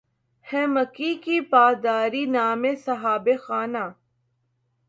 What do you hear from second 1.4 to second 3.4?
پا داری نام صاحب